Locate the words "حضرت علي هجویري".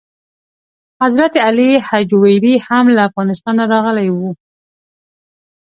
1.03-2.55